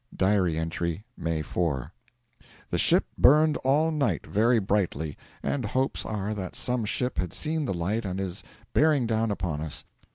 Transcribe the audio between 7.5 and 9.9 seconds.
the light and is bearing down upon us.